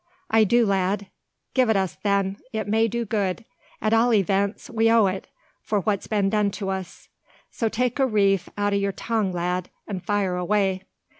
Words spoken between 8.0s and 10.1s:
reef out o' your tongue, lad, an'